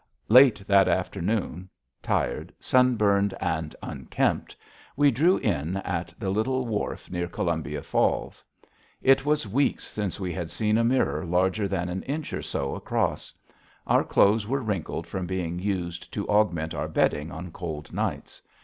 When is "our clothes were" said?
13.85-14.63